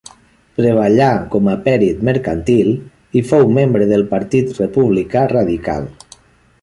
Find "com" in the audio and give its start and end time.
1.35-1.49